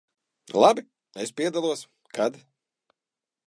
[0.61, 0.83] Labi,
[1.25, 1.85] es piedalos.
[2.19, 2.43] Kad?